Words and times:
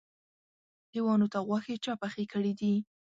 لېوانو 0.93 1.27
ته 1.33 1.39
غوښې 1.47 1.75
چا 1.83 1.93
پخې 2.01 2.23
کړی 2.33 2.53
دي. 2.59 2.73